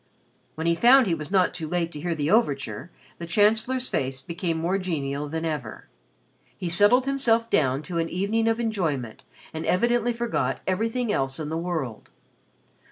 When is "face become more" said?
3.87-4.79